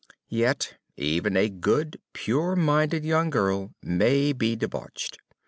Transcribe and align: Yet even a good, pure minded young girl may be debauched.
Yet 0.31 0.79
even 0.97 1.37
a 1.37 1.47
good, 1.47 2.01
pure 2.13 2.55
minded 2.55 3.05
young 3.05 3.29
girl 3.29 3.75
may 3.83 4.33
be 4.33 4.55
debauched. 4.55 5.19